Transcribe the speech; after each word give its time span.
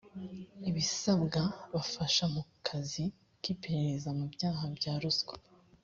ibisabwa 0.69 1.41
bafasha 1.73 2.23
mu 2.33 2.41
kazi 2.67 3.03
k 3.41 3.43
iperereza 3.53 4.09
mu 4.17 4.25
byaha 4.33 4.63
bya 4.77 4.93
ruswa 5.01 5.35